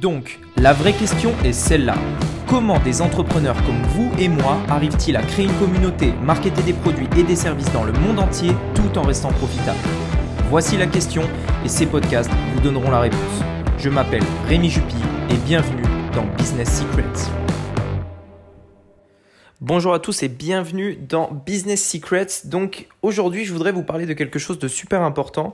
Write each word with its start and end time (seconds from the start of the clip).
Donc, 0.00 0.38
la 0.56 0.72
vraie 0.72 0.92
question 0.92 1.32
est 1.44 1.52
celle-là. 1.52 1.96
Comment 2.46 2.78
des 2.78 3.02
entrepreneurs 3.02 3.56
comme 3.64 3.82
vous 3.94 4.10
et 4.18 4.28
moi 4.28 4.58
arrivent-ils 4.68 5.16
à 5.16 5.22
créer 5.22 5.46
une 5.46 5.54
communauté, 5.54 6.12
marketer 6.22 6.62
des 6.62 6.72
produits 6.72 7.08
et 7.16 7.24
des 7.24 7.34
services 7.34 7.72
dans 7.72 7.82
le 7.82 7.92
monde 7.92 8.20
entier 8.20 8.52
tout 8.74 8.96
en 8.96 9.02
restant 9.02 9.32
profitables? 9.32 9.78
Voici 10.50 10.76
la 10.76 10.86
question 10.86 11.22
et 11.64 11.68
ces 11.68 11.86
podcasts 11.86 12.30
vous 12.54 12.60
donneront 12.60 12.92
la 12.92 13.00
réponse. 13.00 13.42
Je 13.78 13.88
m'appelle 13.88 14.22
Rémi 14.46 14.70
Jupy 14.70 14.94
et 15.30 15.36
bienvenue 15.46 15.82
dans 16.14 16.26
Business 16.36 16.80
Secrets. 16.80 17.47
Bonjour 19.68 19.92
à 19.92 19.98
tous 19.98 20.22
et 20.22 20.28
bienvenue 20.28 20.96
dans 20.96 21.30
Business 21.30 21.86
Secrets. 21.86 22.46
Donc 22.46 22.86
aujourd'hui 23.02 23.44
je 23.44 23.52
voudrais 23.52 23.70
vous 23.70 23.82
parler 23.82 24.06
de 24.06 24.14
quelque 24.14 24.38
chose 24.38 24.58
de 24.58 24.66
super 24.66 25.02
important 25.02 25.52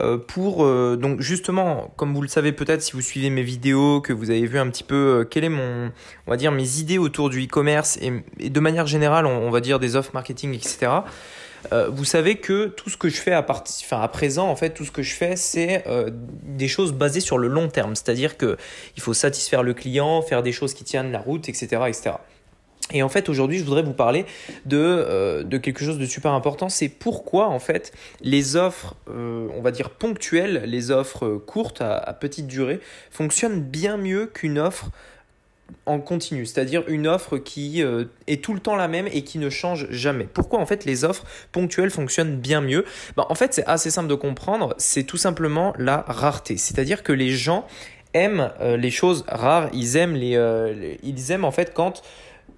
euh, 0.00 0.18
pour 0.18 0.64
euh, 0.64 0.98
donc 1.00 1.20
justement 1.20 1.92
comme 1.94 2.12
vous 2.12 2.22
le 2.22 2.28
savez 2.28 2.50
peut-être 2.50 2.82
si 2.82 2.90
vous 2.90 3.00
suivez 3.00 3.30
mes 3.30 3.44
vidéos 3.44 4.00
que 4.00 4.12
vous 4.12 4.30
avez 4.30 4.46
vu 4.46 4.58
un 4.58 4.68
petit 4.68 4.82
peu 4.82 5.20
euh, 5.20 5.24
quel 5.24 5.44
est 5.44 5.48
mon 5.48 5.92
on 6.26 6.30
va 6.32 6.36
dire 6.36 6.50
mes 6.50 6.80
idées 6.80 6.98
autour 6.98 7.30
du 7.30 7.44
e-commerce 7.44 8.00
et, 8.02 8.50
de 8.50 8.60
manière 8.60 8.88
générale 8.88 9.26
on, 9.26 9.48
va 9.50 9.60
dire 9.60 9.78
des 9.78 9.94
offres 9.94 10.10
marketing 10.12 10.54
etc. 10.54 10.90
vous 11.88 12.04
savez 12.04 12.38
que 12.38 12.66
tout 12.66 12.90
ce 12.90 12.96
que 12.96 13.08
je 13.08 13.20
fais 13.20 13.32
à, 13.32 13.46
enfin, 13.48 14.00
à 14.00 14.08
présent, 14.08 14.48
en 14.48 14.56
fait, 14.56 14.70
tout 14.70 14.84
ce 14.84 14.90
que 14.90 15.02
je 15.02 15.14
fais, 15.14 15.36
c'est 15.36 15.84
des 16.42 16.66
choses 16.66 16.92
basées 16.92 17.20
sur 17.20 17.38
le 17.38 17.46
long 17.46 17.68
terme. 17.68 17.94
C'est-à-dire 17.94 18.36
que 18.36 18.56
il 18.96 19.02
faut 19.02 19.14
satisfaire 19.14 19.62
le 19.62 19.72
client, 19.72 20.20
faire 20.22 20.42
des 20.42 20.50
choses 20.50 20.74
qui 20.74 20.82
tiennent 20.82 21.12
la 21.12 21.20
route, 21.20 21.48
etc., 21.48 21.82
etc. 21.86 22.16
Et 22.92 23.02
en 23.02 23.08
fait, 23.08 23.28
aujourd'hui, 23.28 23.58
je 23.58 23.64
voudrais 23.64 23.82
vous 23.82 23.94
parler 23.94 24.26
de, 24.66 24.78
euh, 24.78 25.42
de 25.42 25.58
quelque 25.58 25.84
chose 25.84 25.98
de 25.98 26.06
super 26.06 26.32
important. 26.32 26.68
C'est 26.68 26.88
pourquoi, 26.88 27.48
en 27.48 27.58
fait, 27.58 27.92
les 28.20 28.56
offres, 28.56 28.94
euh, 29.08 29.48
on 29.56 29.62
va 29.62 29.70
dire 29.70 29.90
ponctuelles, 29.90 30.62
les 30.66 30.90
offres 30.90 31.36
courtes 31.46 31.80
à, 31.80 32.12
petite 32.12 32.46
durée, 32.46 32.80
fonctionnent 33.10 33.60
bien 33.60 33.96
mieux 33.96 34.26
qu'une 34.26 34.58
offre 34.58 34.90
en 35.86 36.00
continu, 36.00 36.44
c'est-à-dire 36.44 36.84
une 36.86 37.06
offre 37.06 37.38
qui 37.38 37.82
euh, 37.82 38.04
est 38.26 38.44
tout 38.44 38.52
le 38.52 38.60
temps 38.60 38.76
la 38.76 38.88
même 38.88 39.06
et 39.06 39.24
qui 39.24 39.38
ne 39.38 39.48
change 39.48 39.90
jamais. 39.90 40.24
Pourquoi 40.24 40.60
en 40.60 40.66
fait 40.66 40.84
les 40.84 41.02
offres 41.02 41.24
ponctuelles 41.50 41.90
fonctionnent 41.90 42.36
bien 42.36 42.60
mieux? 42.60 42.84
Ben, 43.16 43.24
En 43.30 43.34
fait 43.34 43.54
c'est 43.54 43.64
assez 43.64 43.90
simple 43.90 44.08
de 44.08 44.14
comprendre, 44.14 44.74
c'est 44.76 45.04
tout 45.04 45.16
simplement 45.16 45.72
la 45.78 46.04
rareté, 46.06 46.58
c'est-à-dire 46.58 47.02
que 47.02 47.12
les 47.12 47.30
gens 47.30 47.66
aiment 48.12 48.50
les 48.60 48.90
choses 48.90 49.24
rares, 49.26 49.70
ils 49.72 49.96
aiment, 49.96 50.14
les, 50.14 50.98
ils 51.02 51.32
aiment 51.32 51.46
en 51.46 51.52
fait 51.52 51.72
quand 51.72 52.02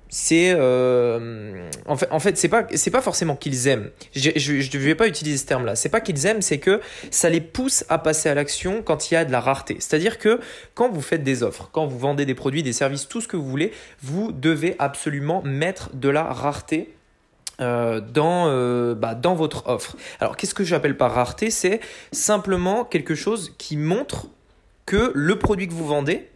c'est 0.08 0.54
euh, 0.56 1.68
en 1.86 1.96
fait 1.96 2.08
en 2.10 2.20
fait 2.20 2.38
c'est 2.38 2.48
pas 2.48 2.66
c'est 2.74 2.90
pas 2.90 3.00
forcément 3.00 3.36
qu'ils 3.36 3.66
aiment. 3.68 3.90
Je, 4.14 4.30
je, 4.36 4.78
vais 4.78 4.94
pas 4.94 5.08
utiliser 5.08 5.38
ce 5.38 5.46
terme 5.46 5.64
là 5.64 5.74
c'est 5.74 5.88
pas 5.88 6.00
qu'ils 6.00 6.26
aiment 6.26 6.42
c'est 6.42 6.58
que 6.58 6.80
ça 7.10 7.28
les 7.28 7.40
pousse 7.40 7.84
à 7.88 7.98
passer 7.98 8.28
à 8.28 8.34
l'action 8.34 8.82
quand 8.82 9.10
il 9.10 9.14
y 9.14 9.16
a 9.16 9.24
de 9.24 9.32
la 9.32 9.40
rareté. 9.40 9.76
C'est 9.80 9.96
à 9.96 9.98
dire 9.98 10.18
que 10.18 10.40
quand 10.74 10.90
vous 10.90 11.02
faites 11.02 11.24
des 11.24 11.42
offres 11.42 11.68
quand 11.72 11.86
vous 11.86 11.98
vendez 11.98 12.26
des 12.26 12.34
produits 12.34 12.62
des 12.62 12.72
services 12.72 13.08
tout 13.08 13.20
ce 13.20 13.28
que 13.28 13.36
vous 13.36 13.48
voulez 13.48 13.72
vous 14.02 14.32
devez 14.32 14.76
absolument 14.78 15.42
mettre 15.42 15.90
de 15.94 16.08
la 16.08 16.24
rareté 16.24 16.94
euh, 17.60 18.00
dans, 18.00 18.48
euh, 18.48 18.96
bah, 18.96 19.14
dans 19.14 19.36
votre 19.36 19.68
offre. 19.68 19.96
Alors 20.18 20.36
qu'est-ce 20.36 20.54
que 20.54 20.64
j'appelle 20.64 20.96
par 20.96 21.14
rareté? 21.14 21.52
C'est 21.52 21.78
simplement 22.10 22.84
quelque 22.84 23.14
chose 23.14 23.54
qui 23.58 23.76
montre 23.76 24.26
que 24.86 25.12
le 25.14 25.38
produit 25.38 25.68
que 25.68 25.72
vous 25.72 25.86
vendez, 25.86 26.28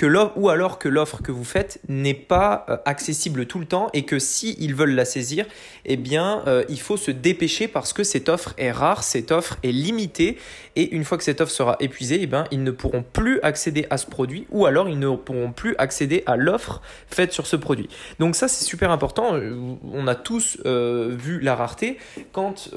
que 0.00 0.38
ou 0.38 0.48
alors 0.48 0.78
que 0.78 0.88
l'offre 0.88 1.20
que 1.22 1.30
vous 1.30 1.44
faites 1.44 1.78
n'est 1.86 2.14
pas 2.14 2.64
euh, 2.70 2.78
accessible 2.86 3.44
tout 3.44 3.58
le 3.58 3.66
temps 3.66 3.90
et 3.92 4.06
que 4.06 4.18
si 4.18 4.56
veulent 4.72 4.94
la 4.94 5.04
saisir, 5.04 5.44
eh 5.84 5.98
bien, 5.98 6.42
euh, 6.46 6.64
il 6.70 6.80
faut 6.80 6.96
se 6.96 7.10
dépêcher 7.10 7.68
parce 7.68 7.92
que 7.92 8.02
cette 8.02 8.30
offre 8.30 8.54
est 8.56 8.70
rare, 8.70 9.02
cette 9.02 9.30
offre 9.30 9.58
est 9.62 9.72
limitée 9.72 10.38
et 10.74 10.94
une 10.94 11.04
fois 11.04 11.18
que 11.18 11.24
cette 11.24 11.42
offre 11.42 11.52
sera 11.52 11.76
épuisée, 11.80 12.18
eh 12.22 12.26
bien, 12.26 12.44
ils 12.50 12.62
ne 12.62 12.70
pourront 12.70 13.02
plus 13.02 13.40
accéder 13.42 13.86
à 13.90 13.98
ce 13.98 14.06
produit 14.06 14.46
ou 14.50 14.64
alors 14.64 14.88
ils 14.88 14.98
ne 14.98 15.14
pourront 15.16 15.52
plus 15.52 15.74
accéder 15.76 16.22
à 16.24 16.36
l'offre 16.36 16.80
faite 17.08 17.34
sur 17.34 17.46
ce 17.46 17.56
produit. 17.56 17.90
Donc 18.18 18.36
ça, 18.36 18.48
c'est 18.48 18.64
super 18.64 18.90
important. 18.90 19.34
Euh, 19.34 19.54
on 19.92 20.06
a 20.06 20.14
tous 20.14 20.58
vu 20.64 21.40
la 21.40 21.54
rareté 21.54 21.98
quand, 22.32 22.70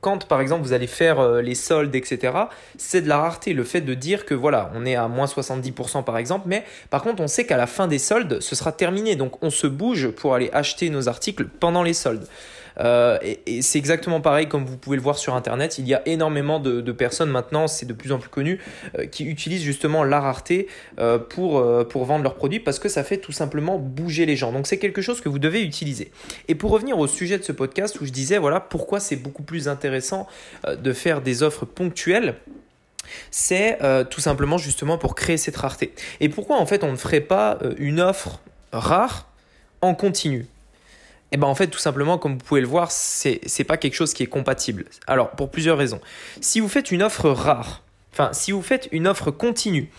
quand 0.00 0.26
par 0.26 0.40
exemple 0.40 0.62
vous 0.62 0.72
allez 0.72 0.86
faire 0.86 1.42
les 1.42 1.54
soldes, 1.54 1.94
etc. 1.94 2.32
C'est 2.78 3.02
de 3.02 3.08
la 3.08 3.18
rareté. 3.18 3.52
Le 3.52 3.64
fait 3.64 3.82
de 3.82 3.92
dire 3.92 4.24
que 4.24 4.34
voilà, 4.34 4.70
on 4.74 4.86
est 4.86 4.94
à 4.94 5.08
moins 5.08 5.26
70% 5.26 6.04
par 6.06 6.16
exemple, 6.16 6.44
mais 6.48 6.64
par 6.88 7.02
contre 7.02 7.22
on 7.22 7.28
sait 7.28 7.44
qu'à 7.44 7.58
la 7.58 7.66
fin 7.66 7.86
des 7.86 7.98
soldes, 7.98 8.40
ce 8.40 8.56
sera 8.56 8.72
terminé, 8.72 9.14
donc 9.16 9.42
on 9.42 9.50
se 9.50 9.66
bouge 9.66 10.08
pour 10.08 10.34
aller 10.34 10.48
acheter 10.54 10.88
nos 10.88 11.08
articles 11.08 11.44
pendant 11.44 11.82
les 11.82 11.92
soldes. 11.92 12.26
Euh, 12.80 13.18
et, 13.22 13.62
c'est 13.62 13.78
exactement 13.78 14.20
pareil 14.20 14.48
comme 14.48 14.64
vous 14.64 14.76
pouvez 14.76 14.96
le 14.96 15.02
voir 15.02 15.18
sur 15.18 15.34
internet. 15.34 15.78
Il 15.78 15.88
y 15.88 15.94
a 15.94 16.02
énormément 16.06 16.60
de, 16.60 16.92
personnes 16.92 17.30
maintenant, 17.30 17.68
c'est 17.68 17.86
de 17.86 17.92
plus 17.92 18.12
en 18.12 18.18
plus 18.18 18.28
connu, 18.28 18.60
euh, 18.98 19.06
qui 19.06 19.24
utilisent 19.24 19.62
justement 19.62 20.04
la 20.04 20.20
rareté 20.20 20.68
euh, 20.98 21.18
pour, 21.18 21.64
pour 21.88 22.04
vendre 22.04 22.22
leurs 22.22 22.34
produits 22.34 22.60
parce 22.60 22.78
que 22.78 22.88
ça 22.88 23.04
fait 23.04 23.18
tout 23.18 23.32
simplement 23.32 23.78
bouger 23.78 24.26
les 24.26 24.36
gens. 24.36 24.52
Donc 24.52 24.66
c'est 24.66 24.78
quelque 24.78 25.02
chose 25.02 25.20
que 25.20 25.28
vous 25.28 25.38
devez 25.38 25.62
utiliser. 25.62 26.10
Et 26.48 26.54
pour 26.54 26.70
revenir 26.70 26.98
au 26.98 27.06
sujet 27.06 27.38
de 27.38 27.42
ce 27.42 27.52
podcast 27.52 28.00
où 28.00 28.06
je 28.06 28.12
disais 28.12 28.38
voilà 28.38 28.60
pourquoi 28.60 29.00
c'est 29.00 29.16
beaucoup 29.16 29.42
plus 29.42 29.68
intéressant 29.68 30.26
de 30.66 30.92
faire 30.92 31.20
des 31.20 31.42
offres 31.42 31.64
ponctuelles 31.64 32.36
c'est 33.30 33.82
euh, 33.82 34.04
tout 34.04 34.20
simplement 34.20 34.58
justement 34.58 34.98
pour 34.98 35.14
créer 35.14 35.36
cette 35.36 35.56
rareté. 35.56 35.92
Et 36.20 36.28
pourquoi 36.28 36.58
en 36.58 36.66
fait 36.66 36.84
on 36.84 36.92
ne 36.92 36.96
ferait 36.96 37.20
pas 37.20 37.58
euh, 37.62 37.74
une 37.78 38.00
offre 38.00 38.40
rare 38.72 39.28
en 39.82 39.94
continu? 39.94 40.46
Eh 41.32 41.36
ben 41.36 41.46
en 41.46 41.54
fait 41.54 41.66
tout 41.66 41.78
simplement 41.78 42.18
comme 42.18 42.34
vous 42.34 42.44
pouvez 42.44 42.60
le 42.60 42.66
voir 42.66 42.90
c'est 42.90 43.40
n'est 43.58 43.64
pas 43.64 43.76
quelque 43.76 43.94
chose 43.94 44.14
qui 44.14 44.22
est 44.22 44.28
compatible. 44.28 44.86
Alors 45.06 45.30
pour 45.30 45.50
plusieurs 45.50 45.78
raisons. 45.78 46.00
Si 46.40 46.60
vous 46.60 46.68
faites 46.68 46.90
une 46.90 47.02
offre 47.02 47.30
rare, 47.30 47.82
enfin 48.12 48.30
si 48.32 48.52
vous 48.52 48.62
faites 48.62 48.88
une 48.92 49.06
offre 49.06 49.30
continue 49.30 49.90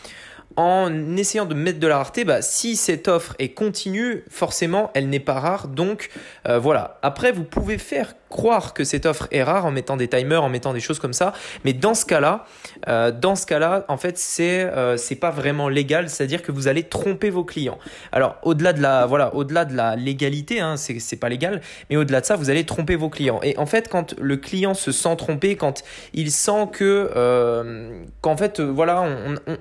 en 0.58 1.16
essayant 1.16 1.46
de 1.46 1.54
mettre 1.54 1.80
de 1.80 1.88
la 1.88 1.98
rareté, 1.98 2.26
bah, 2.26 2.42
si 2.42 2.76
cette 2.76 3.08
offre 3.08 3.36
est 3.38 3.50
continue, 3.50 4.24
forcément, 4.30 4.90
elle 4.96 5.08
n'est 5.08 5.20
pas 5.20 5.40
rare. 5.40 5.68
Donc 5.68 6.10
euh, 6.48 6.58
voilà. 6.58 7.00
Après, 7.04 7.32
vous 7.32 7.44
pouvez 7.44 7.78
faire 7.78 8.16
croire 8.30 8.74
que 8.74 8.84
cette 8.84 9.06
offre 9.06 9.28
est 9.32 9.44
rare 9.44 9.66
en 9.66 9.72
mettant 9.72 9.98
des 9.98 10.08
timers, 10.08 10.44
en 10.44 10.50
mettant 10.50 10.74
des 10.74 10.80
choses 10.80 11.00
comme 11.00 11.14
ça. 11.14 11.34
Mais 11.66 11.74
dans 11.74 11.94
ce 11.94 12.06
cas-là, 12.06 12.46
euh, 12.88 13.12
dans 13.12 13.36
ce 13.36 13.46
cas-là, 13.46 13.86
en 13.88 13.98
fait, 13.98 14.18
c'est 14.18 14.64
euh, 14.64 14.98
c'est 14.98 15.16
pas 15.16 15.32
vraiment 15.32 15.70
légal. 15.70 16.10
C'est-à-dire 16.10 16.42
que 16.42 16.52
vous 16.52 16.68
allez 16.68 16.84
tromper 16.84 17.30
vos 17.30 17.44
clients. 17.44 17.80
Alors 18.12 18.38
au-delà 18.44 18.74
de 18.74 18.82
la 18.82 19.06
voilà, 19.06 19.34
au-delà 19.36 19.66
de 19.66 19.76
la 19.76 19.96
légalité, 19.96 20.60
hein, 20.60 20.78
c'est 20.78 21.00
c'est 21.00 21.18
pas 21.18 21.30
légal. 21.30 21.62
Mais 21.90 21.98
au-delà 21.98 22.22
de 22.22 22.26
ça, 22.26 22.36
vous 22.36 22.50
allez 22.50 22.66
tromper 22.66 22.96
vos 22.96 23.10
clients. 23.10 23.40
Et 23.44 23.58
en 23.58 23.66
fait, 23.66 23.90
quand 23.90 24.16
le 24.20 24.38
client 24.38 24.74
se 24.74 24.92
sent 24.92 25.16
trompé, 25.18 25.56
quand 25.56 25.84
il 26.14 26.32
sent 26.32 26.70
que 26.72 27.12
qu'en 28.22 28.38
fait, 28.38 28.60
voilà, 28.60 29.06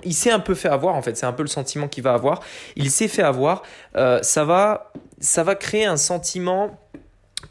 il 0.05 0.15
s'est 0.15 0.31
un 0.31 0.41
peu 0.41 0.55
fait 0.55 0.69
avoir 0.69 0.95
en 0.95 1.03
fait, 1.03 1.17
c'est 1.17 1.27
un 1.27 1.33
peu 1.33 1.43
le 1.43 1.49
sentiment 1.49 1.89
qu'il 1.89 2.03
va 2.03 2.15
avoir. 2.15 2.41
Il 2.77 2.91
s'est 2.91 3.09
fait 3.09 3.23
avoir, 3.23 3.63
euh, 3.97 4.21
ça 4.23 4.45
va 4.45 4.93
ça 5.19 5.43
va 5.43 5.55
créer 5.55 5.87
un 5.87 5.97
sentiment 5.97 6.79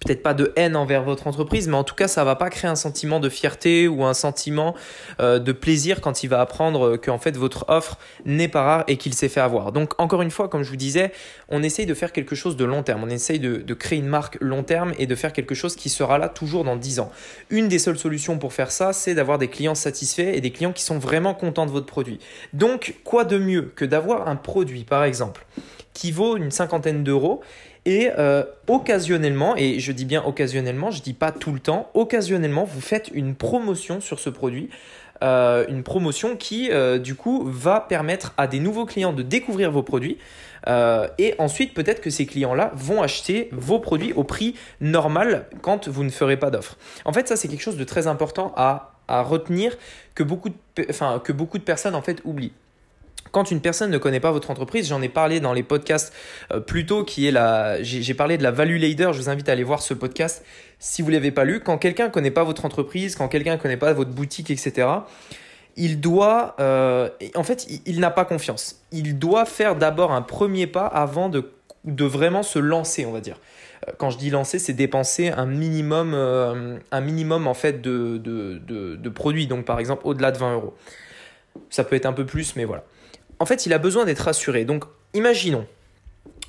peut-être 0.06 0.24
pas 0.24 0.34
de 0.34 0.54
haine 0.56 0.76
envers 0.76 1.04
votre 1.04 1.28
entreprise, 1.28 1.68
mais 1.68 1.76
en 1.76 1.84
tout 1.84 1.96
cas, 1.96 2.08
ça 2.08 2.24
va 2.24 2.36
pas 2.36 2.50
créer 2.50 2.70
un 2.70 2.76
sentiment 2.76 3.20
de 3.20 3.30
fierté 3.30 3.88
ou 3.88 4.06
un 4.06 4.14
sentiment 4.14 4.76
euh, 5.20 5.40
de 5.40 5.52
plaisir 5.52 6.00
quand 6.00 6.24
il 6.24 6.28
va 6.28 6.42
apprendre 6.42 6.96
qu'en 6.98 7.18
fait 7.18 7.36
votre 7.36 7.66
offre 7.68 7.98
n'est 8.26 8.48
pas 8.48 8.62
rare 8.62 8.84
et 8.88 8.98
qu'il 8.98 9.14
s'est 9.14 9.30
fait 9.30 9.42
avoir. 9.42 9.72
Donc 9.72 10.00
encore 10.00 10.22
une 10.22 10.32
fois, 10.32 10.48
comme 10.48 10.64
je 10.64 10.70
vous 10.70 10.76
disais, 10.76 11.12
on 11.50 11.64
essaye 11.64 11.86
de 11.86 11.94
faire 11.94 12.12
quelque 12.12 12.36
chose 12.36 12.56
de 12.56 12.66
long 12.66 12.84
terme. 12.84 13.04
On 13.04 13.10
essaye 13.10 13.40
de, 13.40 13.74
créer 13.74 14.00
une 14.00 14.08
marque 14.08 14.38
long 14.40 14.64
terme 14.64 14.94
et 14.98 15.08
de 15.08 15.16
faire 15.16 15.34
quelque 15.34 15.56
chose 15.56 15.76
qui 15.76 15.90
sera 15.90 16.18
là 16.18 16.30
toujours 16.30 16.64
dans 16.64 16.76
10 16.76 17.00
ans. 17.00 17.12
Une 17.50 17.68
des 17.68 17.80
seules 17.80 17.98
solutions 17.98 18.38
pour 18.38 18.54
faire 18.54 18.72
ça, 18.72 18.94
c'est 18.94 19.16
d'avoir 19.16 19.38
des 19.38 19.48
clients 19.48 19.76
satisfaits 19.76 20.34
et 20.34 20.40
des 20.40 20.52
clients 20.52 20.72
qui 20.72 20.84
sont 20.84 20.98
vraiment 20.98 21.34
contents 21.34 21.66
de 21.66 21.72
votre 21.72 21.86
produit. 21.86 22.20
Donc 22.54 22.96
quoi 23.04 23.26
de 23.26 23.38
mieux 23.38 23.74
que 23.76 23.86
d'avoir 23.86 24.28
un 24.28 24.36
produit, 24.36 24.84
par 24.84 25.04
exemple, 25.04 25.46
qui 25.94 26.12
vaut 26.12 26.38
une 26.38 26.52
cinquantaine 26.52 27.04
d'euros 27.04 27.42
et 27.86 28.12
euh, 28.18 28.44
occasionnellement, 28.68 29.56
et 29.56 29.80
je 29.80 29.92
dis 29.92 30.06
bien 30.06 30.24
occasionnellement, 30.24 30.92
je 30.92 31.02
dis 31.02 31.14
pas 31.14 31.32
tout 31.32 31.52
le 31.52 31.60
temps, 31.60 31.90
occasionnellement, 31.94 32.64
vous 32.64 32.82
faites 32.82 33.10
une 33.14 33.36
promotion 33.36 34.02
sur 34.02 34.20
ce 34.20 34.30
produit. 34.30 34.70
Euh, 35.24 35.66
une 35.70 35.84
promotion 35.84 36.36
qui 36.36 36.70
euh, 36.72 36.98
du 36.98 37.16
coup 37.16 37.46
va 37.46 37.80
permettre 37.80 38.34
à 38.36 38.48
des 38.48 38.60
nouveaux 38.60 38.86
clients 38.86 39.14
de 39.14 39.24
découvrir 39.24 39.72
vos 39.72 39.82
produits 39.82 40.18
et 41.20 41.36
ensuite 41.38 41.76
peut-être 41.76 42.02
que 42.02 42.10
ces 42.10 42.26
clients-là 42.26 42.72
vont 42.74 43.04
acheter 43.04 43.50
vos 43.52 43.78
produits 43.78 44.14
au 44.14 44.24
prix 44.24 44.56
normal 44.82 45.46
quand 45.62 45.88
vous 45.88 46.04
ne 46.04 46.10
ferez 46.10 46.38
pas 46.38 46.50
d'offre. 46.50 46.76
En 47.06 47.14
fait 47.14 47.28
ça 47.28 47.36
c'est 47.36 47.48
quelque 47.48 47.62
chose 47.62 47.78
de 47.78 47.84
très 47.84 48.08
important 48.08 48.52
à, 48.58 48.92
retenir 49.08 49.78
que 50.16 50.24
beaucoup, 50.24 50.50
de, 50.50 50.56
que 51.24 51.32
beaucoup 51.32 51.60
de 51.60 51.64
personnes 51.64 51.94
en 51.94 52.02
fait 52.02 52.20
oublient 52.26 52.52
quand 53.36 53.52
une 53.52 53.60
personne 53.60 53.92
ne 53.92 53.98
connaît 53.98 54.22
pas 54.22 54.32
votre 54.32 54.50
entreprise, 54.50 54.88
j'en 54.88 55.02
ai 55.02 55.10
parlé 55.10 55.42
dans 55.42 55.52
les 55.52 55.62
podcasts 55.62 56.14
euh, 56.54 56.62
plus 56.62 56.86
tôt, 56.86 57.04
qui 57.04 57.28
est 57.28 57.32
la, 57.32 57.84
j'ai 57.84 58.14
parlé 58.14 58.38
de 58.38 58.44
la 58.44 58.52
value 58.52 58.78
leader. 58.78 59.12
Je 59.12 59.20
vous 59.20 59.28
invite 59.28 59.50
à 59.50 59.52
aller 59.52 59.66
voir 59.66 59.82
ce 59.82 59.94
podcast 59.94 60.42
si 60.80 61.02
vous 61.02 61.10
l'avez 61.10 61.32
pas 61.32 61.44
lu. 61.44 61.60
Quand 61.60 61.78
quelqu'un 61.78 62.06
ne 62.06 62.12
connaît 62.12 62.32
pas 62.32 62.46
votre 62.46 62.64
entreprise, 62.64 63.18
quand 63.18 63.28
quelqu'un 63.28 63.58
ne 63.58 63.62
connaît 63.62 63.76
pas 63.76 63.92
votre 63.92 64.12
boutique, 64.12 64.52
etc. 64.52 64.88
Il 65.76 66.00
doit, 66.00 66.56
euh, 66.62 67.10
en 67.36 67.44
fait, 67.44 67.68
il, 67.86 68.00
n'a 68.00 68.10
pas 68.10 68.24
confiance. 68.24 68.80
Il 68.94 69.20
doit 69.20 69.44
faire 69.44 69.76
d'abord 69.76 70.14
un 70.14 70.22
premier 70.22 70.66
pas 70.66 70.86
avant 70.86 71.28
de, 71.28 71.52
de 71.84 72.06
vraiment 72.06 72.42
se 72.42 72.58
lancer, 72.58 73.06
on 73.06 73.12
va 73.12 73.20
dire 73.20 73.38
euh, 73.86 73.92
quand 73.98 74.12
je 74.12 74.18
dis 74.18 74.30
lancer, 74.30 74.60
c'est 74.60 74.72
dépenser 74.72 75.28
un 75.28 75.46
minimum, 75.46 76.14
un 76.14 77.02
minimum 77.02 77.48
en 77.48 77.54
fait 77.54 77.82
de, 77.82 78.16
de, 78.16 78.62
de, 78.96 79.10
produits, 79.10 79.48
donc 79.48 79.66
par 79.66 79.80
exemple 79.80 80.04
au-delà 80.06 80.32
de 80.32 80.38
20 80.38 80.54
euros. 80.54 80.74
Ça 81.70 81.84
peut 81.84 81.98
être 81.98 82.06
un 82.06 82.14
peu 82.14 82.26
plus, 82.26 82.56
mais 82.56 82.64
voilà. 82.64 82.86
En 83.40 83.46
fait, 83.46 83.66
il 83.66 83.74
a 83.74 83.78
besoin 83.78 84.06
d'être 84.06 84.20
rassuré. 84.20 84.66
Donc, 84.66 84.86
imaginons, 85.14 85.66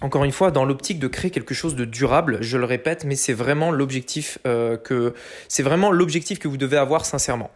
encore 0.03 0.25
une 0.25 0.33
fois, 0.33 0.51
dans 0.51 0.65
l'optique 0.65 0.99
de 0.99 1.09
créer 1.09 1.31
quelque 1.31 1.55
chose 1.55 1.75
de 1.75 1.85
durable, 1.85 2.39
je 2.43 2.59
le 2.59 2.65
répète, 2.65 3.05
mais 3.05 3.17
c'est 3.17 3.33
vraiment 3.33 3.71
l'objectif 3.71 4.39
euh, 4.47 4.77
que 4.77 5.15
vous 6.49 6.57
devez 6.57 6.77
avoir 6.77 7.07
sincèrement. 7.07 7.51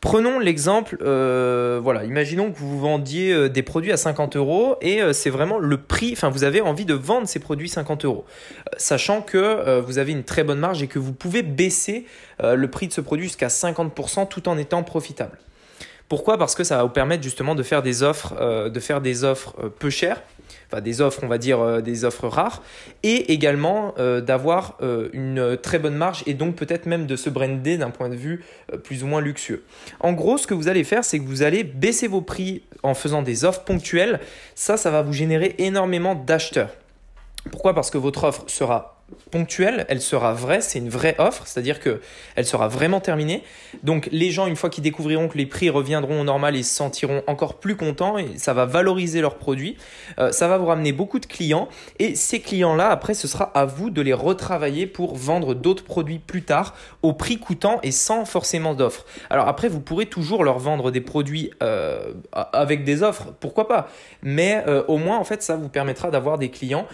Prenons 0.00 0.38
l'exemple, 0.38 0.98
euh, 1.00 1.80
voilà, 1.82 2.04
imaginons 2.04 2.50
que 2.50 2.58
vous 2.58 2.78
vendiez 2.78 3.32
euh, 3.32 3.48
des 3.48 3.62
produits 3.62 3.92
à 3.92 3.96
50 3.96 4.36
euros 4.36 4.76
et 4.82 5.00
c'est 5.14 5.30
vraiment 5.30 5.58
le 5.58 5.78
prix, 5.78 6.12
enfin 6.12 6.28
vous 6.28 6.44
avez 6.44 6.60
envie 6.60 6.84
de 6.84 6.92
vendre 6.92 7.26
ces 7.26 7.38
produits 7.38 7.70
50 7.70 8.04
euros, 8.04 8.26
sachant 8.76 9.22
que 9.22 9.80
vous 9.80 9.98
avez 9.98 10.12
une 10.12 10.24
très 10.24 10.44
bonne 10.44 10.58
marge 10.58 10.82
et 10.82 10.88
que 10.88 10.98
vous 10.98 11.12
pouvez 11.12 11.42
baisser 11.42 12.04
le 12.42 12.66
prix 12.66 12.88
de 12.88 12.92
ce 12.92 13.00
produit 13.00 13.26
jusqu'à 13.26 13.48
50% 13.48 14.28
tout 14.28 14.46
en 14.48 14.58
étant 14.58 14.82
profitable. 14.82 15.38
Pourquoi? 16.08 16.38
Parce 16.38 16.54
que 16.54 16.64
ça 16.64 16.76
va 16.76 16.82
vous 16.84 16.90
permettre 16.90 17.22
justement 17.22 17.54
de 17.54 17.62
faire 17.62 17.82
des 17.82 18.02
offres, 18.02 18.68
de 18.68 18.80
faire 18.80 19.00
des 19.00 19.24
offres 19.24 19.54
peu 19.78 19.90
chères 19.90 20.20
enfin 20.70 20.80
des 20.80 21.00
offres, 21.00 21.20
on 21.22 21.28
va 21.28 21.38
dire 21.38 21.60
euh, 21.60 21.80
des 21.80 22.04
offres 22.04 22.28
rares, 22.28 22.62
et 23.02 23.32
également 23.32 23.94
euh, 23.98 24.20
d'avoir 24.20 24.76
euh, 24.82 25.08
une 25.12 25.56
très 25.56 25.78
bonne 25.78 25.94
marge 25.94 26.22
et 26.26 26.34
donc 26.34 26.56
peut-être 26.56 26.86
même 26.86 27.06
de 27.06 27.16
se 27.16 27.30
brander 27.30 27.76
d'un 27.76 27.90
point 27.90 28.08
de 28.08 28.16
vue 28.16 28.44
plus 28.82 29.04
ou 29.04 29.06
moins 29.06 29.20
luxueux. 29.20 29.64
En 30.00 30.12
gros, 30.12 30.38
ce 30.38 30.46
que 30.46 30.54
vous 30.54 30.68
allez 30.68 30.84
faire, 30.84 31.04
c'est 31.04 31.18
que 31.18 31.24
vous 31.24 31.42
allez 31.42 31.64
baisser 31.64 32.08
vos 32.08 32.20
prix 32.20 32.62
en 32.82 32.94
faisant 32.94 33.22
des 33.22 33.44
offres 33.44 33.62
ponctuelles. 33.62 34.20
Ça, 34.54 34.76
ça 34.76 34.90
va 34.90 35.02
vous 35.02 35.12
générer 35.12 35.54
énormément 35.58 36.14
d'acheteurs. 36.14 36.70
Pourquoi? 37.50 37.74
Parce 37.74 37.90
que 37.90 37.98
votre 37.98 38.24
offre 38.24 38.44
sera 38.46 38.93
ponctuelle, 39.30 39.84
elle 39.88 40.00
sera 40.00 40.32
vraie, 40.32 40.60
c'est 40.60 40.78
une 40.78 40.88
vraie 40.88 41.14
offre, 41.18 41.46
c'est-à-dire 41.46 41.80
que 41.80 42.00
elle 42.36 42.46
sera 42.46 42.68
vraiment 42.68 43.00
terminée. 43.00 43.42
Donc 43.82 44.08
les 44.12 44.30
gens, 44.30 44.46
une 44.46 44.56
fois 44.56 44.70
qu'ils 44.70 44.84
découvriront 44.84 45.28
que 45.28 45.36
les 45.36 45.46
prix 45.46 45.70
reviendront 45.70 46.20
au 46.20 46.24
normal, 46.24 46.56
ils 46.56 46.64
se 46.64 46.74
sentiront 46.74 47.22
encore 47.26 47.54
plus 47.54 47.76
contents 47.76 48.16
et 48.16 48.38
ça 48.38 48.54
va 48.54 48.64
valoriser 48.64 49.20
leurs 49.20 49.36
produits. 49.36 49.76
Euh, 50.18 50.32
ça 50.32 50.48
va 50.48 50.58
vous 50.58 50.66
ramener 50.66 50.92
beaucoup 50.92 51.18
de 51.18 51.26
clients 51.26 51.68
et 51.98 52.14
ces 52.14 52.40
clients-là, 52.40 52.88
après, 52.88 53.14
ce 53.14 53.28
sera 53.28 53.44
à 53.44 53.66
vous 53.66 53.90
de 53.90 54.00
les 54.00 54.14
retravailler 54.14 54.86
pour 54.86 55.16
vendre 55.16 55.54
d'autres 55.54 55.84
produits 55.84 56.18
plus 56.18 56.42
tard 56.42 56.74
au 57.02 57.12
prix 57.12 57.38
coûtant 57.38 57.80
et 57.82 57.92
sans 57.92 58.24
forcément 58.24 58.74
d'offres. 58.74 59.04
Alors 59.30 59.48
après, 59.48 59.68
vous 59.68 59.80
pourrez 59.80 60.06
toujours 60.06 60.44
leur 60.44 60.58
vendre 60.58 60.90
des 60.90 61.00
produits 61.00 61.50
euh, 61.62 62.12
avec 62.32 62.84
des 62.84 63.02
offres, 63.02 63.34
pourquoi 63.40 63.68
pas. 63.68 63.88
Mais 64.22 64.62
euh, 64.66 64.82
au 64.88 64.96
moins, 64.96 65.18
en 65.18 65.24
fait, 65.24 65.42
ça 65.42 65.56
vous 65.56 65.68
permettra 65.68 66.10
d'avoir 66.10 66.38
des 66.38 66.50
clients 66.50 66.86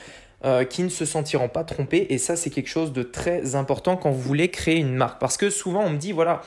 euh, 0.44 0.64
qui 0.64 0.82
ne 0.82 0.88
se 0.88 1.04
sentiront 1.04 1.48
pas 1.48 1.64
trompés. 1.64 2.06
Et 2.10 2.18
ça, 2.18 2.36
c'est 2.36 2.50
quelque 2.50 2.68
chose 2.68 2.92
de 2.92 3.02
très 3.02 3.54
important 3.54 3.96
quand 3.96 4.10
vous 4.10 4.20
voulez 4.20 4.48
créer 4.48 4.76
une 4.76 4.94
marque. 4.94 5.20
Parce 5.20 5.36
que 5.36 5.50
souvent, 5.50 5.84
on 5.84 5.90
me 5.90 5.98
dit, 5.98 6.12
voilà, 6.12 6.40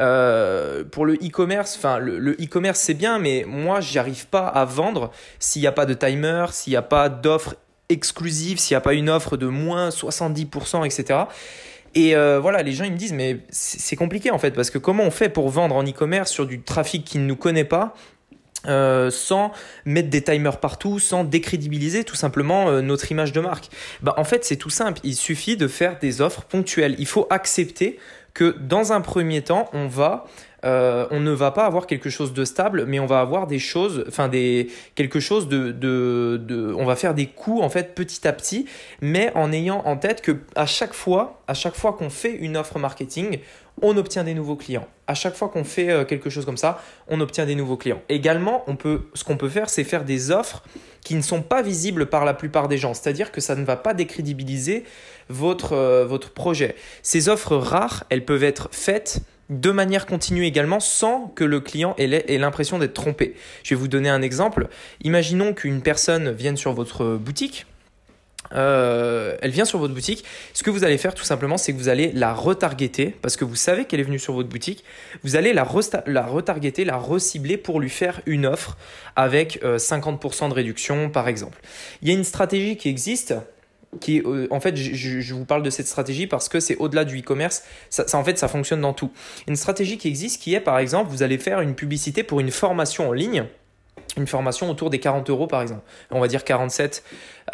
euh, 0.00 0.84
pour 0.84 1.06
le 1.06 1.14
e-commerce, 1.14 1.76
enfin, 1.76 1.98
le 1.98 2.32
e-commerce, 2.32 2.80
c'est 2.80 2.94
bien, 2.94 3.18
mais 3.18 3.44
moi, 3.46 3.80
j'arrive 3.80 4.26
pas 4.26 4.46
à 4.46 4.64
vendre 4.64 5.10
s'il 5.38 5.62
n'y 5.62 5.68
a 5.68 5.72
pas 5.72 5.86
de 5.86 5.94
timer, 5.94 6.46
s'il 6.52 6.72
n'y 6.72 6.76
a 6.76 6.82
pas 6.82 7.08
d'offre 7.08 7.54
exclusive, 7.88 8.58
s'il 8.58 8.74
n'y 8.74 8.78
a 8.78 8.82
pas 8.82 8.94
une 8.94 9.08
offre 9.08 9.36
de 9.36 9.46
moins 9.46 9.88
70%, 9.88 10.84
etc. 10.84 11.20
Et 11.94 12.14
euh, 12.14 12.38
voilà, 12.38 12.62
les 12.62 12.72
gens 12.72 12.84
ils 12.84 12.92
me 12.92 12.98
disent 12.98 13.14
mais 13.14 13.40
c'est 13.48 13.96
compliqué 13.96 14.30
en 14.30 14.38
fait 14.38 14.50
parce 14.50 14.70
que 14.70 14.78
comment 14.78 15.04
on 15.04 15.10
fait 15.10 15.30
pour 15.30 15.48
vendre 15.48 15.74
en 15.74 15.82
e-commerce 15.82 16.30
sur 16.30 16.46
du 16.46 16.60
trafic 16.60 17.04
qui 17.04 17.18
ne 17.18 17.24
nous 17.24 17.36
connaît 17.36 17.64
pas 17.64 17.94
euh, 18.66 19.10
sans 19.10 19.52
mettre 19.84 20.10
des 20.10 20.22
timers 20.22 20.58
partout, 20.58 20.98
sans 20.98 21.22
décrédibiliser 21.22 22.02
tout 22.02 22.16
simplement 22.16 22.68
euh, 22.68 22.80
notre 22.80 23.10
image 23.12 23.32
de 23.32 23.40
marque. 23.40 23.68
Bah, 24.02 24.14
en 24.16 24.24
fait, 24.24 24.44
c'est 24.44 24.56
tout 24.56 24.70
simple. 24.70 25.00
Il 25.04 25.14
suffit 25.14 25.56
de 25.56 25.68
faire 25.68 25.98
des 26.00 26.20
offres 26.20 26.42
ponctuelles. 26.42 26.96
Il 26.98 27.06
faut 27.06 27.26
accepter 27.30 27.98
que 28.34 28.56
dans 28.58 28.92
un 28.92 29.00
premier 29.00 29.42
temps, 29.42 29.70
on 29.72 29.86
va 29.86 30.26
euh, 30.64 31.06
on 31.10 31.20
ne 31.20 31.30
va 31.30 31.50
pas 31.50 31.66
avoir 31.66 31.86
quelque 31.86 32.10
chose 32.10 32.32
de 32.32 32.44
stable, 32.44 32.84
mais 32.86 32.98
on 32.98 33.06
va 33.06 33.20
avoir 33.20 33.46
des 33.46 33.58
choses, 33.58 34.04
enfin 34.08 34.28
des 34.28 34.68
quelque 34.94 35.20
chose 35.20 35.48
de, 35.48 35.70
de, 35.70 36.40
de, 36.42 36.74
on 36.76 36.84
va 36.84 36.96
faire 36.96 37.14
des 37.14 37.26
coups 37.26 37.62
en 37.62 37.68
fait 37.68 37.94
petit 37.94 38.26
à 38.26 38.32
petit, 38.32 38.66
mais 39.00 39.30
en 39.34 39.52
ayant 39.52 39.82
en 39.84 39.96
tête 39.96 40.20
que 40.20 40.36
à 40.56 40.66
chaque 40.66 40.94
fois, 40.94 41.42
à 41.46 41.54
chaque 41.54 41.74
fois 41.74 41.92
qu'on 41.92 42.10
fait 42.10 42.34
une 42.34 42.56
offre 42.56 42.78
marketing, 42.78 43.38
on 43.82 43.96
obtient 43.96 44.24
des 44.24 44.34
nouveaux 44.34 44.56
clients. 44.56 44.86
À 45.06 45.14
chaque 45.14 45.34
fois 45.34 45.48
qu'on 45.48 45.64
fait 45.64 45.90
euh, 45.90 46.04
quelque 46.04 46.30
chose 46.30 46.44
comme 46.44 46.56
ça, 46.56 46.82
on 47.08 47.20
obtient 47.20 47.46
des 47.46 47.54
nouveaux 47.54 47.76
clients. 47.76 48.02
Également, 48.08 48.64
on 48.66 48.76
peut, 48.76 49.02
ce 49.14 49.24
qu'on 49.24 49.36
peut 49.36 49.48
faire, 49.48 49.70
c'est 49.70 49.84
faire 49.84 50.04
des 50.04 50.30
offres 50.30 50.62
qui 51.02 51.14
ne 51.14 51.22
sont 51.22 51.42
pas 51.42 51.62
visibles 51.62 52.06
par 52.06 52.24
la 52.24 52.34
plupart 52.34 52.68
des 52.68 52.76
gens. 52.76 52.94
C'est-à-dire 52.94 53.32
que 53.32 53.40
ça 53.40 53.54
ne 53.54 53.64
va 53.64 53.76
pas 53.76 53.94
décrédibiliser 53.94 54.84
votre, 55.28 55.72
euh, 55.74 56.04
votre 56.04 56.30
projet. 56.30 56.74
Ces 57.02 57.28
offres 57.28 57.56
rares, 57.56 58.04
elles 58.10 58.24
peuvent 58.24 58.44
être 58.44 58.68
faites 58.72 59.20
de 59.50 59.70
manière 59.70 60.06
continue 60.06 60.44
également 60.44 60.80
sans 60.80 61.28
que 61.34 61.44
le 61.44 61.60
client 61.60 61.94
ait 61.98 62.38
l'impression 62.38 62.78
d'être 62.78 62.94
trompé. 62.94 63.34
Je 63.62 63.74
vais 63.74 63.80
vous 63.80 63.88
donner 63.88 64.08
un 64.08 64.22
exemple. 64.22 64.68
Imaginons 65.02 65.54
qu'une 65.54 65.80
personne 65.80 66.30
vienne 66.32 66.56
sur 66.56 66.72
votre 66.72 67.16
boutique. 67.16 67.66
Euh, 68.54 69.36
elle 69.42 69.50
vient 69.50 69.64
sur 69.64 69.78
votre 69.78 69.94
boutique. 69.94 70.24
Ce 70.54 70.62
que 70.62 70.70
vous 70.70 70.84
allez 70.84 70.98
faire 70.98 71.14
tout 71.14 71.24
simplement, 71.24 71.58
c'est 71.58 71.72
que 71.72 71.78
vous 71.78 71.88
allez 71.88 72.12
la 72.12 72.32
retargeter 72.32 73.14
parce 73.22 73.36
que 73.36 73.44
vous 73.44 73.56
savez 73.56 73.84
qu'elle 73.84 74.00
est 74.00 74.04
venue 74.04 74.18
sur 74.18 74.34
votre 74.34 74.48
boutique. 74.48 74.84
Vous 75.22 75.36
allez 75.36 75.52
la, 75.52 75.66
la 76.06 76.26
retargeter, 76.26 76.84
la 76.84 76.96
recibler 76.96 77.56
pour 77.56 77.80
lui 77.80 77.90
faire 77.90 78.20
une 78.26 78.46
offre 78.46 78.76
avec 79.16 79.62
50% 79.62 80.44
euh, 80.44 80.48
de 80.48 80.54
réduction 80.54 81.10
par 81.10 81.28
exemple. 81.28 81.58
Il 82.02 82.08
y 82.08 82.10
a 82.10 82.14
une 82.14 82.24
stratégie 82.24 82.76
qui 82.76 82.88
existe 82.88 83.34
qui 84.00 84.20
euh, 84.20 84.46
en 84.50 84.60
fait 84.60 84.76
je, 84.76 85.34
vous 85.34 85.44
parle 85.44 85.62
de 85.62 85.70
cette 85.70 85.86
stratégie 85.86 86.26
parce 86.26 86.48
que 86.48 86.60
c'est 86.60 86.76
au-delà 86.76 87.04
du 87.04 87.20
e-commerce. 87.20 87.62
Ça, 87.90 88.04
en 88.14 88.24
fait 88.24 88.38
ça 88.38 88.48
fonctionne 88.48 88.80
dans 88.80 88.92
tout. 88.92 89.10
Une 89.46 89.56
stratégie 89.56 89.98
qui 89.98 90.08
existe 90.08 90.42
qui 90.42 90.54
est 90.54 90.60
par 90.60 90.78
exemple 90.78 91.10
vous 91.10 91.22
allez 91.22 91.38
faire 91.38 91.60
une 91.60 91.74
publicité 91.74 92.22
pour 92.22 92.40
une 92.40 92.50
formation 92.50 93.08
en 93.08 93.12
ligne 93.12 93.44
une 94.16 94.26
formation 94.26 94.70
autour 94.70 94.90
des 94.90 94.98
40 94.98 95.30
euros 95.30 95.46
par 95.46 95.62
exemple. 95.62 95.82
On 96.10 96.20
va 96.20 96.28
dire 96.28 96.44
47 96.44 97.02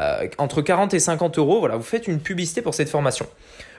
euh, 0.00 0.28
entre 0.38 0.62
40 0.62 0.94
et 0.94 0.98
50 0.98 1.38
euros. 1.38 1.60
Voilà 1.60 1.76
vous 1.76 1.82
faites 1.82 2.08
une 2.08 2.20
publicité 2.20 2.62
pour 2.62 2.74
cette 2.74 2.88
formation 2.88 3.26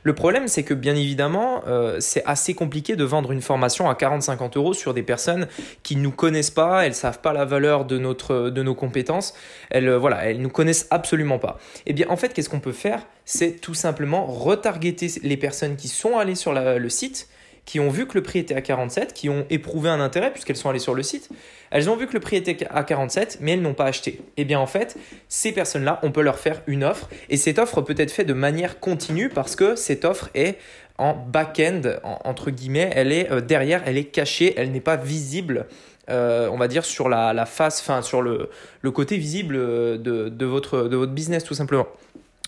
le 0.06 0.13
problème, 0.13 0.48
c'est 0.48 0.62
que 0.62 0.75
bien 0.75 0.96
évidemment, 0.96 1.63
euh, 1.66 1.98
c'est 2.00 2.24
assez 2.28 2.54
compliqué 2.54 2.96
de 2.96 3.04
vendre 3.04 3.31
une 3.31 3.42
formation 3.42 3.90
à 3.90 3.96
40-50 3.96 4.56
euros 4.56 4.75
sur 4.75 4.94
des 4.94 5.02
personnes 5.02 5.48
qui 5.81 5.96
ne 5.96 6.04
nous 6.04 6.12
connaissent 6.12 6.52
pas, 6.52 6.86
elles 6.86 6.94
savent 6.94 7.22
pas 7.22 7.34
la 7.34 7.44
valeur 7.44 7.86
de, 7.86 7.98
notre, 7.98 8.52
de 8.52 8.62
nos 8.62 8.75
compétences, 8.75 9.34
elles, 9.72 9.90
euh, 9.90 9.98
voilà, 9.98 10.30
elles 10.30 10.40
nous 10.40 10.50
connaissent 10.50 10.86
absolument 10.92 11.40
pas. 11.40 11.57
Eh 11.88 11.94
bien, 11.94 12.06
en 12.10 12.18
fait, 12.18 12.36
qu'est-ce 12.36 12.50
qu'on 12.50 12.60
peut 12.60 12.72
faire? 12.72 13.02
C'est 13.25 13.60
tout 13.60 13.74
simplement 13.74 14.28
retargeter 14.28 15.07
les 15.24 15.38
personnes 15.38 15.75
qui 15.75 15.88
sont 15.88 16.19
allées 16.19 16.36
sur 16.36 16.54
le 16.54 16.90
site 16.90 17.28
qui 17.66 17.80
ont 17.80 17.90
vu 17.90 18.08
que 18.08 18.14
le 18.14 18.24
prix 18.24 18.40
était 18.40 18.56
à 18.56 18.62
47, 18.62 19.14
qui 19.14 19.28
ont 19.30 19.46
éprouvé 19.50 19.90
un 19.90 20.00
intérêt 20.00 20.32
puisqu'elles 20.32 20.56
sont 20.56 20.70
allées 20.70 20.80
sur 20.80 20.94
le 20.94 21.04
site. 21.04 21.30
Elles 21.72 21.90
ont 21.90 21.96
vu 21.96 22.08
que 22.08 22.14
le 22.14 22.20
prix 22.20 22.36
était 22.36 22.68
à 22.70 22.84
47, 22.84 23.40
mais 23.42 23.54
elles 23.54 23.62
n'ont 23.62 23.74
pas 23.74 23.86
acheté. 23.86 24.22
Eh 24.38 24.46
bien 24.46 24.60
en 24.60 24.68
fait, 24.68 24.98
ces 25.28 25.51
personnes-là, 25.51 26.00
on 26.04 26.12
peut 26.12 26.22
leur 26.22 26.38
faire 26.38 26.62
une 26.68 26.84
offre 26.84 27.10
et 27.30 27.38
cette 27.38 27.60
offre 27.60 27.82
peut 27.82 27.96
être 27.98 28.12
faite 28.12 28.28
de 28.28 28.34
manière 28.34 28.80
continue 28.80 29.30
parce 29.30 29.56
que 29.56 29.75
cette 29.75 30.06
offre 30.06 30.30
est 30.36 30.58
en 30.98 31.13
back-end, 31.13 31.82
entre 32.04 32.51
guillemets, 32.51 32.89
elle 32.94 33.12
est 33.12 33.30
euh, 33.30 33.42
derrière, 33.42 33.84
elle 33.86 33.98
est 33.98 34.06
cachée, 34.06 34.54
elle 34.56 34.72
n'est 34.72 34.80
pas 34.80 34.96
visible. 34.96 35.66
Euh, 36.10 36.50
on 36.51 36.58
va 36.58 36.68
dire 36.68 36.86
sur 36.86 37.10
la, 37.10 37.46
face, 37.48 37.82
enfin 37.82 38.04
sur 38.04 38.22
le, 38.22 38.50
côté 38.92 39.18
visible 39.18 39.56
de, 39.56 40.46
votre, 40.46 40.84
de 40.84 40.96
votre 40.96 41.12
business 41.12 41.44
tout 41.44 41.56
simplement. 41.56 41.88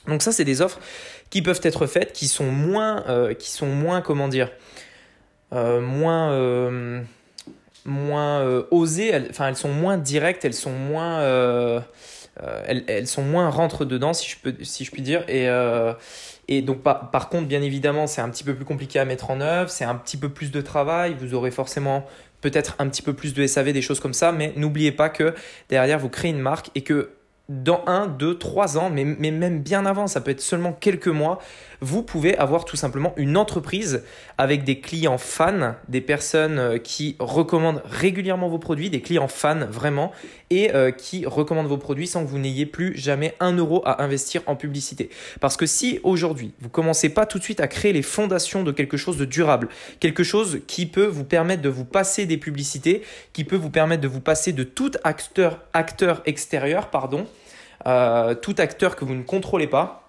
Donc 0.08 0.22
ça, 0.22 0.32
c'est 0.32 0.46
des 0.46 0.62
offres 0.62 0.80
qui 1.30 1.42
peuvent 1.42 1.60
être 1.64 1.86
faites, 1.86 2.14
qui 2.14 2.28
sont 2.28 2.52
moins, 2.52 3.04
euh, 3.10 3.34
qui 3.34 3.52
sont 3.52 3.68
moins, 3.68 4.02
comment 4.02 4.28
dire, 4.28 4.48
euh, 4.48 4.52
moins, 5.52 6.32
euh, 6.32 7.02
moins 7.86 8.42
euh, 8.42 8.64
osées, 8.72 9.10
elles, 9.10 9.28
enfin 9.30 9.48
elles 9.48 9.56
sont 9.56 9.72
moins 9.72 9.98
directes, 9.98 10.46
elles 10.46 10.54
sont 10.54 10.72
moins, 10.72 11.22
elles, 12.66 12.84
elles, 12.88 13.08
sont 13.08 13.24
moins 13.24 13.50
rentre 13.50 13.86
dedans 13.86 14.14
si 14.14 14.30
je 14.30 14.38
peux, 14.38 14.56
si 14.64 14.84
je 14.84 14.92
puis 14.92 15.02
dire. 15.02 15.24
Et 15.28 15.48
et 16.50 16.62
donc, 16.62 16.82
par, 16.82 17.12
par, 17.12 17.30
contre, 17.30 17.48
bien 17.48 17.62
évidemment, 17.62 18.08
c'est 18.08 18.22
un 18.22 18.30
petit 18.30 18.46
peu 18.46 18.56
plus 18.56 18.64
compliqué 18.64 19.00
à 19.00 19.06
mettre 19.06 19.32
en 19.32 19.42
œuvre, 19.42 19.70
c'est 19.70 19.84
un 19.84 19.96
petit 19.96 20.16
peu 20.16 20.30
plus 20.30 20.50
de 20.50 20.62
travail, 20.62 21.14
vous 21.20 21.34
aurez 21.34 21.52
forcément 21.52 22.06
peut-être 22.40 22.76
un 22.80 22.88
petit 22.88 23.02
peu 23.02 23.14
plus 23.14 23.34
de 23.34 23.46
SAV, 23.46 23.74
des 23.74 23.82
choses 23.82 24.00
comme 24.00 24.14
ça, 24.14 24.32
mais 24.32 24.54
n'oubliez 24.56 24.92
pas 24.94 25.10
que 25.10 25.34
derrière, 25.70 26.00
vous 26.00 26.10
créez 26.10 26.32
une 26.32 26.40
marque 26.40 26.70
et 26.76 26.82
que 26.82 27.10
dans 27.50 27.82
un, 27.88 28.08
deux, 28.08 28.38
trois 28.38 28.78
ans, 28.78 28.90
mais, 28.90 29.06
mais, 29.06 29.32
même 29.32 29.62
bien 29.62 29.86
avant, 29.86 30.08
ça 30.08 30.20
peut 30.20 30.32
être 30.32 30.42
seulement 30.42 30.74
quelques 30.74 31.08
mois, 31.08 31.40
vous 31.80 32.04
pouvez 32.04 32.38
avoir 32.38 32.66
tout 32.66 32.76
simplement 32.76 33.14
une 33.16 33.38
entreprise 33.38 34.04
avec 34.38 34.66
des 34.66 34.82
clients 34.82 35.18
fans, 35.18 35.76
des 35.88 36.02
personnes 36.02 36.60
euh, 36.60 36.78
qui 36.78 37.16
recommandent 37.20 37.82
régulièrement 37.86 38.50
vos 38.50 38.58
produits, 38.60 38.90
des 38.90 39.02
clients 39.02 39.30
fans 39.30 39.66
vraiment, 39.70 40.12
et 40.50 40.74
euh, 40.74 40.92
qui 40.92 41.26
recommandent 41.26 41.68
vos 41.68 41.78
produits 41.78 42.08
sans 42.08 42.24
que 42.26 42.30
vous 42.30 42.40
n'ayez 42.40 42.66
plus 42.66 42.98
jamais 42.98 43.34
un 43.40 43.54
euro 43.54 43.82
à 43.86 44.04
investir 44.04 44.42
en 44.48 44.56
publicité. 44.56 45.10
Parce 45.40 45.56
que 45.56 45.66
si 45.66 46.00
aujourd'hui, 46.04 46.54
vous 46.60 46.70
commencez 46.70 47.10
pas 47.10 47.26
tout 47.26 47.38
de 47.38 47.44
suite 47.44 47.62
à 47.62 47.68
créer 47.68 47.94
les 47.94 48.02
fondations 48.02 48.64
de 48.64 48.74
quelque 48.74 48.98
chose 48.98 49.16
de 49.18 49.26
durable, 49.26 49.70
quelque 50.02 50.24
chose 50.24 50.60
qui 50.68 50.86
peut 50.86 51.06
vous 51.06 51.24
permettre 51.24 51.62
de 51.62 51.70
vous 51.70 51.86
passer 51.86 52.26
des 52.26 52.38
publicités, 52.38 53.04
qui 53.32 53.46
peut 53.46 53.56
vous 53.56 53.70
permettre 53.70 54.02
de 54.02 54.08
vous 54.08 54.22
passer 54.22 54.52
de 54.52 54.64
tout 54.64 54.92
acteur, 55.06 55.62
acteur 55.74 56.22
extérieur, 56.26 56.90
pardon, 56.90 57.26
tout 58.42 58.56
acteur 58.58 58.96
que 58.96 59.06
vous 59.06 59.14
ne 59.16 59.24
contrôlez 59.24 59.68
pas, 59.68 60.07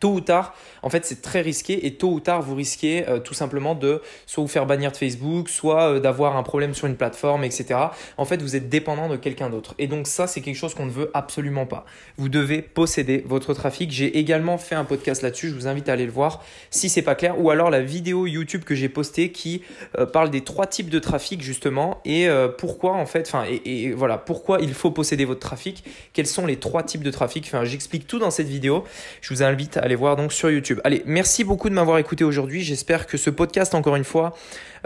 tôt 0.00 0.12
ou 0.12 0.20
tard, 0.20 0.54
en 0.82 0.90
fait, 0.90 1.04
c'est 1.04 1.22
très 1.22 1.40
risqué 1.40 1.86
et 1.86 1.94
tôt 1.94 2.12
ou 2.12 2.20
tard, 2.20 2.42
vous 2.42 2.54
risquez 2.54 3.08
euh, 3.08 3.18
tout 3.18 3.34
simplement 3.34 3.74
de 3.74 4.02
soit 4.26 4.42
vous 4.42 4.48
faire 4.48 4.66
bannir 4.66 4.92
de 4.92 4.96
Facebook, 4.96 5.48
soit 5.48 5.94
euh, 5.94 6.00
d'avoir 6.00 6.36
un 6.36 6.42
problème 6.42 6.74
sur 6.74 6.86
une 6.86 6.96
plateforme, 6.96 7.44
etc. 7.44 7.80
En 8.16 8.24
fait, 8.24 8.42
vous 8.42 8.56
êtes 8.56 8.68
dépendant 8.68 9.08
de 9.08 9.16
quelqu'un 9.16 9.50
d'autre. 9.50 9.74
Et 9.78 9.86
donc 9.86 10.06
ça, 10.06 10.26
c'est 10.26 10.40
quelque 10.40 10.56
chose 10.56 10.74
qu'on 10.74 10.86
ne 10.86 10.90
veut 10.90 11.10
absolument 11.14 11.66
pas. 11.66 11.84
Vous 12.16 12.28
devez 12.28 12.62
posséder 12.62 13.24
votre 13.26 13.54
trafic. 13.54 13.90
J'ai 13.90 14.18
également 14.18 14.58
fait 14.58 14.74
un 14.74 14.84
podcast 14.84 15.22
là-dessus. 15.22 15.48
Je 15.48 15.54
vous 15.54 15.66
invite 15.66 15.88
à 15.88 15.92
aller 15.92 16.06
le 16.06 16.12
voir 16.12 16.42
si 16.70 16.88
c'est 16.88 17.02
pas 17.02 17.14
clair, 17.14 17.40
ou 17.40 17.50
alors 17.50 17.70
la 17.70 17.80
vidéo 17.80 18.26
YouTube 18.26 18.64
que 18.64 18.74
j'ai 18.74 18.88
postée 18.88 19.32
qui 19.32 19.62
euh, 19.98 20.06
parle 20.06 20.30
des 20.30 20.42
trois 20.42 20.66
types 20.66 20.90
de 20.90 20.98
trafic 20.98 21.42
justement 21.42 22.00
et 22.04 22.28
pourquoi 22.58 22.92
en 22.92 23.06
fait, 23.06 23.26
enfin 23.26 23.44
et, 23.48 23.84
et, 23.84 23.92
voilà 23.92 24.18
pourquoi 24.18 24.58
il 24.60 24.74
faut 24.74 24.90
posséder 24.90 25.24
votre 25.24 25.40
trafic? 25.40 25.84
Quels 26.12 26.26
sont 26.26 26.46
les 26.46 26.56
trois 26.56 26.82
types 26.82 27.02
de 27.02 27.10
trafic? 27.10 27.44
Enfin, 27.46 27.64
j'explique 27.64 28.06
tout 28.06 28.18
dans 28.18 28.30
cette 28.30 28.48
vidéo. 28.48 28.84
Je 29.20 29.32
vous 29.32 29.42
invite 29.42 29.73
à 29.76 29.82
aller 29.82 29.94
voir 29.94 30.16
donc 30.16 30.32
sur 30.32 30.50
YouTube. 30.50 30.80
Allez, 30.84 31.02
merci 31.06 31.44
beaucoup 31.44 31.68
de 31.68 31.74
m'avoir 31.74 31.98
écouté 31.98 32.24
aujourd'hui. 32.24 32.62
J'espère 32.62 33.06
que 33.06 33.16
ce 33.16 33.30
podcast, 33.30 33.74
encore 33.74 33.96
une 33.96 34.04
fois, 34.04 34.34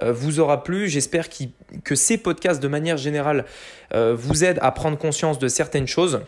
euh, 0.02 0.12
vous 0.12 0.40
aura 0.40 0.64
plu. 0.64 0.88
J'espère 0.88 1.28
que 1.85 1.95
ces 1.95 2.18
podcasts, 2.18 2.62
de 2.62 2.68
manière 2.68 2.97
générale, 2.97 3.45
euh, 3.95 4.14
vous 4.16 4.45
aident 4.45 4.59
à 4.62 4.71
prendre 4.73 4.99
conscience 4.99 5.38
de 5.38 5.49
certaines 5.49 5.87
choses. 5.87 6.21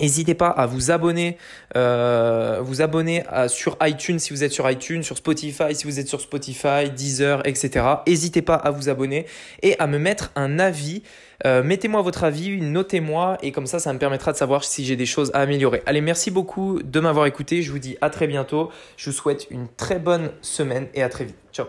N'hésitez 0.00 0.34
pas 0.34 0.48
à 0.48 0.66
vous 0.66 0.90
abonner, 0.90 1.38
euh, 1.76 2.60
vous 2.62 2.82
abonner 2.82 3.24
sur 3.48 3.76
iTunes 3.82 4.18
si 4.18 4.30
vous 4.30 4.44
êtes 4.44 4.52
sur 4.52 4.70
iTunes, 4.70 5.02
sur 5.02 5.16
Spotify 5.16 5.74
si 5.74 5.84
vous 5.84 5.98
êtes 5.98 6.08
sur 6.08 6.20
Spotify, 6.20 6.90
Deezer, 6.94 7.42
etc. 7.46 7.84
N'hésitez 8.06 8.42
pas 8.42 8.54
à 8.54 8.70
vous 8.70 8.88
abonner 8.88 9.26
et 9.62 9.78
à 9.78 9.86
me 9.86 9.98
mettre 9.98 10.30
un 10.34 10.58
avis. 10.58 11.02
Euh, 11.44 11.62
mettez-moi 11.62 12.00
votre 12.02 12.24
avis, 12.24 12.60
notez-moi 12.60 13.38
et 13.42 13.52
comme 13.52 13.66
ça, 13.66 13.78
ça 13.78 13.92
me 13.92 13.98
permettra 13.98 14.32
de 14.32 14.36
savoir 14.36 14.64
si 14.64 14.84
j'ai 14.84 14.96
des 14.96 15.06
choses 15.06 15.30
à 15.34 15.40
améliorer. 15.40 15.82
Allez, 15.86 16.00
merci 16.00 16.30
beaucoup 16.30 16.80
de 16.82 17.00
m'avoir 17.00 17.26
écouté. 17.26 17.62
Je 17.62 17.70
vous 17.70 17.78
dis 17.78 17.96
à 18.00 18.10
très 18.10 18.26
bientôt. 18.26 18.70
Je 18.96 19.10
vous 19.10 19.16
souhaite 19.16 19.46
une 19.50 19.68
très 19.68 19.98
bonne 19.98 20.30
semaine 20.40 20.88
et 20.94 21.02
à 21.02 21.08
très 21.08 21.24
vite. 21.24 21.36
Ciao 21.52 21.66